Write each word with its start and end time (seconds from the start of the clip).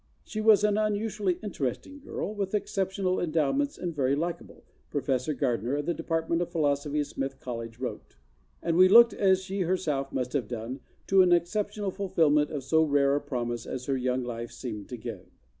"She 0.23 0.41
was 0.41 0.63
an 0.63 0.79
unusually 0.79 1.35
interesting 1.43 1.99
girl, 1.99 2.33
with 2.33 2.55
exceptional 2.55 3.19
endowments 3.19 3.77
and 3.77 3.95
very 3.95 4.15
likable," 4.15 4.63
Professor 4.89 5.35
Gardiner 5.35 5.75
of 5.75 5.85
the 5.85 5.93
Department 5.93 6.41
of 6.41 6.49
Philosophy 6.51 7.01
of 7.01 7.05
Smith 7.05 7.39
College 7.39 7.77
wrote, 7.77 8.15
"and 8.63 8.77
we 8.77 8.89
looked, 8.89 9.13
as 9.13 9.43
she 9.43 9.61
herself 9.61 10.11
must 10.11 10.33
have 10.33 10.47
doae, 10.47 10.79
to 11.05 11.21
an 11.21 11.31
exceptional 11.31 11.91
fulfilment 11.91 12.49
of 12.49 12.63
so 12.63 12.81
rare 12.81 13.15
a 13.15 13.21
promise 13.21 13.67
as 13.67 13.85
her 13.85 13.95
young 13.95 14.23
life 14.23 14.49
seemed 14.51 14.89
to 14.89 14.97
give." 14.97 15.27